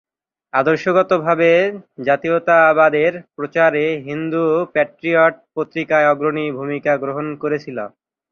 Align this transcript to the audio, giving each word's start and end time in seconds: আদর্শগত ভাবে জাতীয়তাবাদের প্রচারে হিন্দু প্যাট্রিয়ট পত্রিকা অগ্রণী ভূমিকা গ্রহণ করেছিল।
আদর্শগত 0.53 1.11
ভাবে 1.25 1.49
জাতীয়তাবাদের 2.07 3.13
প্রচারে 3.35 3.85
হিন্দু 4.07 4.43
প্যাট্রিয়ট 4.73 5.33
পত্রিকা 5.55 5.97
অগ্রণী 6.11 6.45
ভূমিকা 6.57 6.93
গ্রহণ 7.03 7.27
করেছিল। 7.41 7.77